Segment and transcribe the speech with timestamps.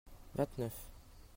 [0.35, 0.81] vingt neuf.